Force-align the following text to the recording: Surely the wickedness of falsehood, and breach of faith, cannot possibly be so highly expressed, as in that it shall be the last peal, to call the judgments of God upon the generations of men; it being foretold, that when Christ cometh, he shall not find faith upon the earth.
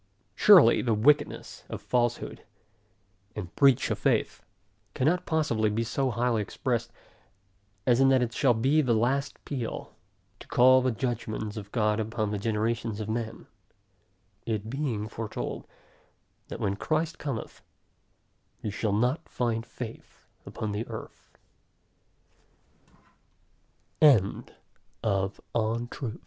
Surely 0.33 0.81
the 0.81 0.95
wickedness 0.95 1.63
of 1.69 1.79
falsehood, 1.79 2.43
and 3.35 3.53
breach 3.55 3.91
of 3.91 3.99
faith, 3.99 4.41
cannot 4.95 5.27
possibly 5.27 5.69
be 5.69 5.83
so 5.83 6.09
highly 6.09 6.41
expressed, 6.41 6.91
as 7.85 7.99
in 7.99 8.09
that 8.09 8.23
it 8.23 8.33
shall 8.33 8.55
be 8.55 8.81
the 8.81 8.95
last 8.95 9.37
peal, 9.45 9.93
to 10.39 10.47
call 10.47 10.81
the 10.81 10.89
judgments 10.91 11.55
of 11.55 11.71
God 11.71 11.99
upon 11.99 12.31
the 12.31 12.39
generations 12.39 12.99
of 12.99 13.09
men; 13.09 13.45
it 14.47 14.71
being 14.71 15.07
foretold, 15.07 15.67
that 16.47 16.59
when 16.59 16.75
Christ 16.75 17.19
cometh, 17.19 17.61
he 18.59 18.71
shall 18.71 18.93
not 18.93 19.29
find 19.29 19.63
faith 19.63 20.25
upon 20.47 20.71
the 20.71 20.87
earth. 20.87 21.37